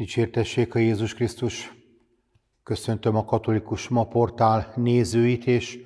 [0.00, 1.72] Dicsértessék a Jézus Krisztus!
[2.62, 5.78] Köszöntöm a katolikus ma portál nézőit, és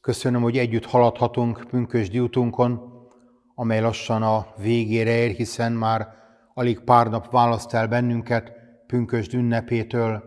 [0.00, 2.80] köszönöm, hogy együtt haladhatunk pünkösdi útunkon,
[3.54, 6.08] amely lassan a végére ér, hiszen már
[6.54, 8.52] alig pár nap választ el bennünket
[8.86, 10.22] pünkösd ünnepétől.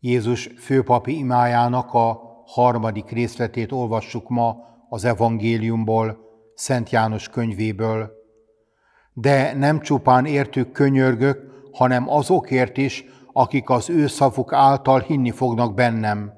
[0.00, 4.56] Jézus főpapi imájának a harmadik részletét olvassuk ma
[4.88, 6.18] az evangéliumból,
[6.54, 8.10] Szent János könyvéből.
[9.12, 15.74] De nem csupán értük könyörgök, hanem azokért is, akik az ő szavuk által hinni fognak
[15.74, 16.32] bennem,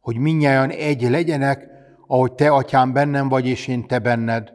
[0.00, 1.66] hogy minnyáján egy legyenek,
[2.06, 4.52] ahogy te, atyám, bennem vagy, és én te benned.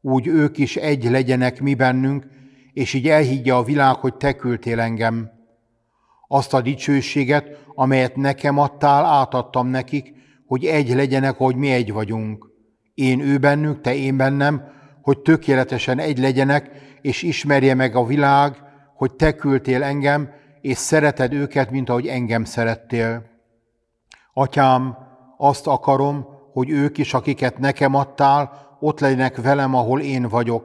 [0.00, 2.26] Úgy ők is egy legyenek mi bennünk,
[2.72, 5.30] és így elhiggye a világ, hogy te küldtél engem.
[6.28, 10.14] Azt a dicsőséget, amelyet nekem adtál, átadtam nekik,
[10.46, 12.46] hogy egy legyenek, hogy mi egy vagyunk.
[12.94, 14.62] Én ő bennük, te én bennem,
[15.02, 16.70] hogy tökéletesen egy legyenek,
[17.00, 18.65] és ismerje meg a világ,
[18.96, 20.30] hogy te küldtél engem,
[20.60, 23.22] és szereted őket, mint ahogy engem szerettél.
[24.32, 24.96] Atyám,
[25.36, 30.64] azt akarom, hogy ők is, akiket nekem adtál, ott legyenek velem, ahol én vagyok.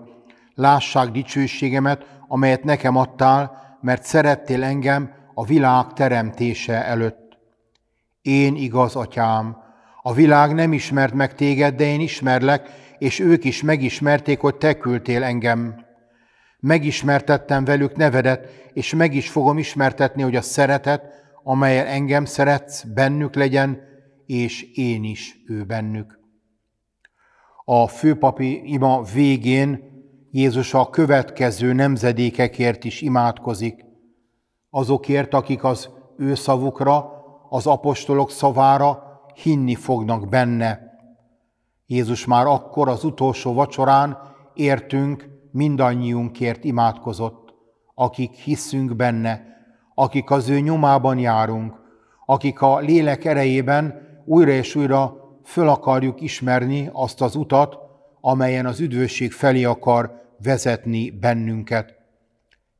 [0.55, 7.37] Lássák dicsőségemet, amelyet nekem adtál, mert szerettél engem a világ teremtése előtt.
[8.21, 9.57] Én igaz, atyám,
[10.01, 14.77] a világ nem ismert meg téged, de én ismerlek, és ők is megismerték, hogy te
[14.77, 15.85] küldtél engem.
[16.61, 21.03] Megismertettem velük nevedet, és meg is fogom ismertetni, hogy a szeretet,
[21.43, 23.81] amelyel engem szeretsz, bennük legyen,
[24.25, 26.19] és én is ő bennük.
[27.65, 29.83] A főpapi ima végén
[30.31, 33.85] Jézus a következő nemzedékekért is imádkozik.
[34.69, 37.11] Azokért, akik az ő szavukra,
[37.49, 39.03] az apostolok szavára
[39.43, 40.79] hinni fognak benne.
[41.85, 44.17] Jézus már akkor az utolsó vacsorán
[44.53, 47.53] értünk, mindannyiunkért imádkozott,
[47.95, 49.45] akik hiszünk benne,
[49.95, 51.79] akik az ő nyomában járunk,
[52.25, 57.77] akik a lélek erejében újra és újra föl akarjuk ismerni azt az utat,
[58.21, 61.95] amelyen az üdvösség felé akar vezetni bennünket.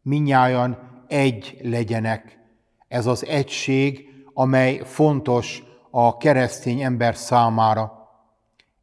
[0.01, 0.77] Minnyájan
[1.07, 2.39] egy legyenek.
[2.87, 8.09] Ez az egység, amely fontos a keresztény ember számára.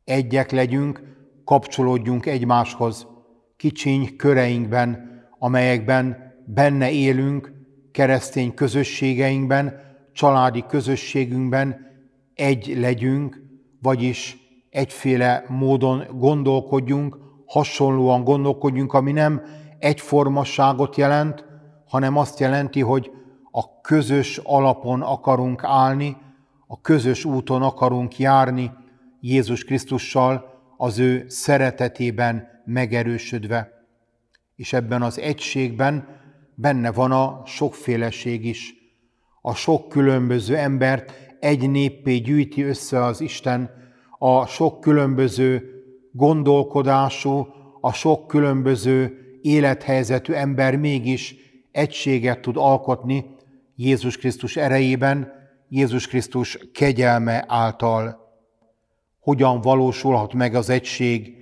[0.05, 1.03] Egyek legyünk,
[1.44, 3.06] kapcsolódjunk egymáshoz,
[3.58, 7.52] kicsiny köreinkben, amelyekben benne élünk,
[7.92, 9.80] keresztény közösségeinkben,
[10.12, 11.86] családi közösségünkben
[12.34, 13.42] egy legyünk,
[13.82, 14.36] vagyis
[14.70, 19.42] egyféle módon gondolkodjunk, hasonlóan gondolkodjunk, ami nem
[19.78, 21.44] egyformasságot jelent,
[21.88, 23.10] hanem azt jelenti, hogy
[23.50, 26.16] a közös alapon akarunk állni,
[26.66, 28.72] a közös úton akarunk járni
[29.20, 30.47] Jézus Krisztussal,
[30.80, 33.86] az ő szeretetében megerősödve.
[34.56, 36.08] És ebben az egységben
[36.54, 38.74] benne van a sokféleség is.
[39.40, 43.70] A sok különböző embert egy néppé gyűjti össze az Isten,
[44.18, 45.70] a sok különböző
[46.12, 47.46] gondolkodású,
[47.80, 51.34] a sok különböző élethelyzetű ember mégis
[51.72, 53.24] egységet tud alkotni
[53.76, 55.32] Jézus Krisztus erejében,
[55.68, 58.27] Jézus Krisztus kegyelme által.
[59.28, 61.36] Hogyan valósulhat meg az egység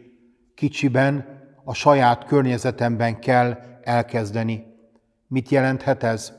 [0.54, 1.24] kicsiben,
[1.64, 4.64] a saját környezetemben kell elkezdeni.
[5.28, 6.32] Mit jelenthet ez?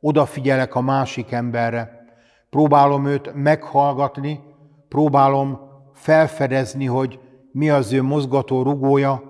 [0.00, 2.04] Odafigyelek a másik emberre,
[2.50, 4.40] próbálom őt meghallgatni,
[4.88, 5.58] próbálom
[5.94, 7.20] felfedezni, hogy
[7.52, 9.22] mi az ő mozgató rugója,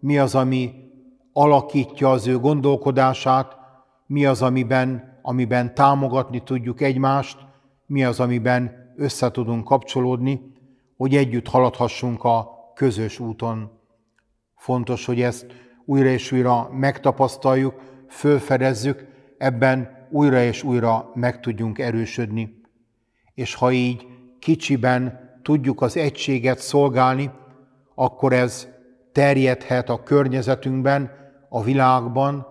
[0.00, 0.72] mi az, ami
[1.32, 3.56] alakítja az ő gondolkodását,
[4.06, 7.38] mi az, amiben, amiben támogatni tudjuk egymást,
[7.86, 10.52] mi az, amiben össze tudunk kapcsolódni,
[10.96, 13.70] hogy együtt haladhassunk a közös úton.
[14.56, 15.46] Fontos, hogy ezt
[15.84, 17.74] újra és újra megtapasztaljuk,
[18.08, 19.06] fölfedezzük,
[19.38, 22.60] ebben újra és újra meg tudjunk erősödni.
[23.34, 24.06] És ha így
[24.38, 27.30] kicsiben tudjuk az egységet szolgálni,
[27.94, 28.68] akkor ez
[29.12, 31.10] terjedhet a környezetünkben,
[31.48, 32.46] a világban,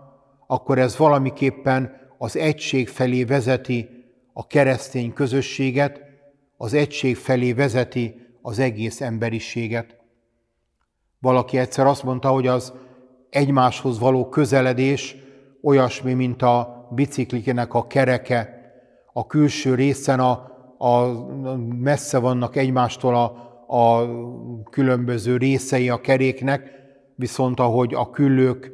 [0.47, 3.89] akkor ez valamiképpen az egység felé vezeti
[4.33, 6.01] a keresztény közösséget,
[6.57, 9.97] az egység felé vezeti az egész emberiséget.
[11.19, 12.73] Valaki egyszer azt mondta, hogy az
[13.29, 15.15] egymáshoz való közeledés
[15.61, 18.61] olyasmi, mint a biciklikének a kereke.
[19.13, 20.31] A külső részen a,
[20.77, 21.23] a
[21.79, 23.23] messze vannak egymástól a,
[23.77, 24.09] a
[24.69, 26.71] különböző részei a keréknek,
[27.15, 28.71] viszont ahogy a küllők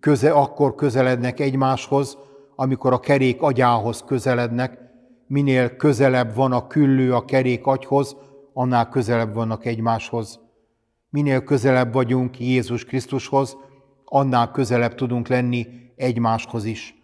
[0.00, 2.18] köze, akkor közelednek egymáshoz,
[2.56, 4.78] amikor a kerék agyához közelednek,
[5.26, 8.16] minél közelebb van a küllő a kerék agyhoz,
[8.54, 10.40] annál közelebb vannak egymáshoz.
[11.10, 13.56] Minél közelebb vagyunk Jézus Krisztushoz,
[14.04, 15.66] annál közelebb tudunk lenni
[15.96, 16.94] egymáshoz is.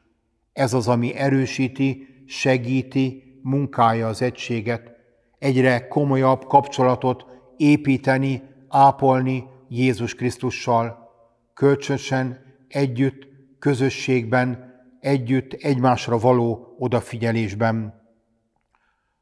[0.53, 4.91] Ez az, ami erősíti, segíti, munkálja az egységet,
[5.39, 7.27] egyre komolyabb kapcsolatot
[7.57, 11.11] építeni, ápolni Jézus Krisztussal,
[11.55, 12.39] kölcsönösen,
[12.69, 13.27] együtt,
[13.59, 18.03] közösségben, együtt, egymásra való odafigyelésben.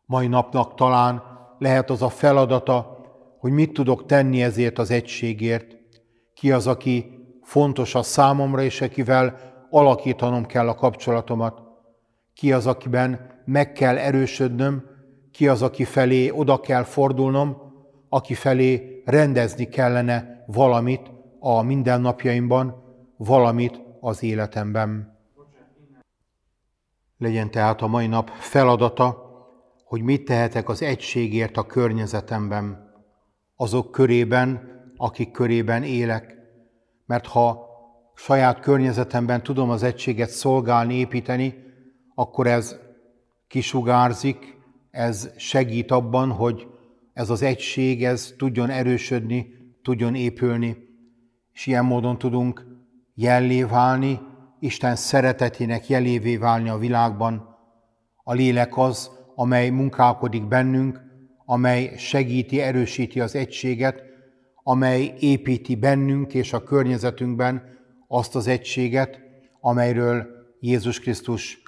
[0.07, 1.23] Mai napnak talán
[1.59, 2.99] lehet az a feladata,
[3.39, 5.77] hogy mit tudok tenni ezért az egységért,
[6.35, 9.37] ki az, aki fontos a számomra, és akivel
[9.71, 11.63] alakítanom kell a kapcsolatomat,
[12.35, 14.85] ki az, akiben meg kell erősödnöm,
[15.33, 17.57] ki az, aki felé oda kell fordulnom,
[18.09, 22.83] aki felé rendezni kellene valamit a mindennapjaimban,
[23.17, 25.19] valamit az életemben.
[27.19, 29.28] Legyen tehát a mai nap feladata,
[29.89, 32.93] hogy mit tehetek az egységért a környezetemben,
[33.57, 34.61] azok körében,
[34.97, 36.37] akik körében élek.
[37.07, 37.67] Mert ha
[38.15, 41.55] saját környezetemben tudom az egységet szolgálni, építeni,
[42.15, 42.77] akkor ez
[43.47, 44.57] kisugárzik,
[44.91, 46.67] ez segít abban, hogy
[47.13, 49.47] ez az egység, ez tudjon erősödni,
[49.83, 50.77] tudjon épülni,
[51.53, 52.67] és ilyen módon tudunk
[53.15, 54.21] jellé válni,
[54.61, 57.57] Isten szeretetének jelévé válni a világban.
[58.25, 61.01] A lélek az, amely munkálkodik bennünk,
[61.45, 64.03] amely segíti, erősíti az egységet,
[64.63, 67.63] amely építi bennünk és a környezetünkben
[68.09, 69.21] azt az egységet,
[69.61, 70.27] amelyről
[70.61, 71.63] Jézus Krisztus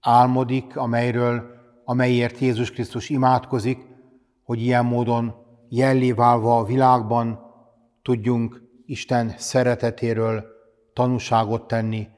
[0.00, 1.50] álmodik, amelyről,
[1.84, 3.78] amelyért Jézus Krisztus imádkozik,
[4.42, 5.34] hogy ilyen módon
[5.68, 7.38] jellé válva a világban
[8.02, 10.44] tudjunk Isten szeretetéről
[10.92, 12.08] tanúságot tenni,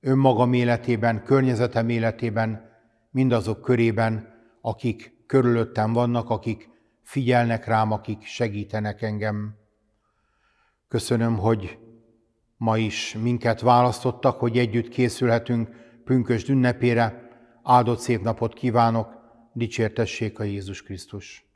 [0.00, 2.66] önmagam életében, környezetem életében,
[3.10, 6.70] mindazok körében, akik körülöttem vannak, akik
[7.02, 9.54] figyelnek rám, akik segítenek engem.
[10.88, 11.78] Köszönöm, hogy
[12.56, 15.68] ma is minket választottak, hogy együtt készülhetünk
[16.04, 17.28] pünkös ünnepére.
[17.62, 19.08] Áldott szép napot kívánok,
[19.52, 21.47] dicsértessék a Jézus Krisztus!